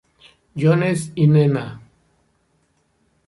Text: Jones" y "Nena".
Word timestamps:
Jones" 0.55 1.11
y 1.13 1.27
"Nena". 1.27 1.79